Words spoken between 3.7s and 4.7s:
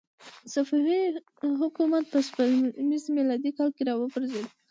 کې را وپرځېد.